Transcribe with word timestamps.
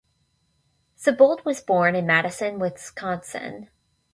Sebold 0.97 1.45
was 1.45 1.61
born 1.61 1.95
in 1.95 2.07
Madison, 2.07 2.57
Wisconsin. 2.57 3.69